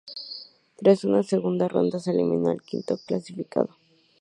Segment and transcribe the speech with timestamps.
[0.77, 3.77] Tras una segunda ronda se eliminó al quinto clasificado.